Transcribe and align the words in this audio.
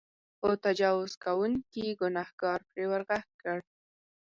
خو 0.37 0.49
تجاوز 0.65 1.11
کوونکي 1.23 1.85
ګنهکار 2.01 2.59
پرې 2.69 2.85
ورغږ 2.91 3.27
کړ. 3.41 3.57